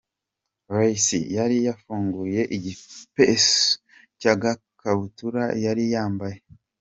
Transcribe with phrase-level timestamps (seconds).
[0.73, 1.07] Ray C
[1.37, 3.53] yari yafunguye igipesu
[4.19, 6.37] cy'agakabutura yari yambaye.